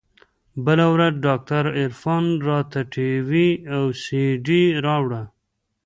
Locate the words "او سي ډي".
3.75-4.61